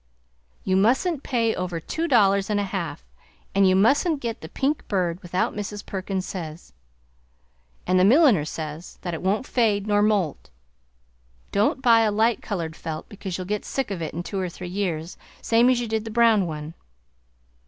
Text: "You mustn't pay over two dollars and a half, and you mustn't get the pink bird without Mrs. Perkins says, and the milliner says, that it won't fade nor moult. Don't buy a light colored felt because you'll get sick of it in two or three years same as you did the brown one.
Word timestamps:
"You 0.63 0.77
mustn't 0.77 1.21
pay 1.21 1.53
over 1.53 1.79
two 1.79 2.07
dollars 2.07 2.49
and 2.49 2.59
a 2.59 2.63
half, 2.63 3.05
and 3.53 3.69
you 3.69 3.75
mustn't 3.75 4.19
get 4.19 4.41
the 4.41 4.49
pink 4.49 4.87
bird 4.87 5.21
without 5.21 5.53
Mrs. 5.53 5.85
Perkins 5.85 6.25
says, 6.25 6.73
and 7.85 7.99
the 7.99 8.03
milliner 8.03 8.43
says, 8.43 8.97
that 9.03 9.13
it 9.13 9.21
won't 9.21 9.45
fade 9.45 9.85
nor 9.85 10.01
moult. 10.01 10.49
Don't 11.51 11.83
buy 11.83 11.99
a 12.01 12.09
light 12.11 12.41
colored 12.41 12.75
felt 12.75 13.09
because 13.09 13.37
you'll 13.37 13.45
get 13.45 13.63
sick 13.63 13.91
of 13.91 14.01
it 14.01 14.15
in 14.15 14.23
two 14.23 14.39
or 14.39 14.49
three 14.49 14.67
years 14.69 15.17
same 15.39 15.69
as 15.69 15.79
you 15.79 15.87
did 15.87 16.03
the 16.03 16.09
brown 16.09 16.47
one. 16.47 16.73